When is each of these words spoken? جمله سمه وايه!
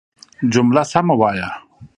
جمله 0.53 0.83
سمه 0.91 1.13
وايه! 1.21 1.49